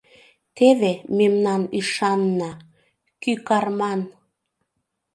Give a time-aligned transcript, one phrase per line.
[0.55, 2.51] —Теве, мемнан ӱшанна,
[3.21, 4.01] кӱ карман...